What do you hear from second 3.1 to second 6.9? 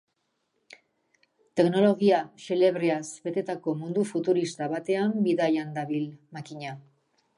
betetako mundu futurista batean bidaian dabil makina.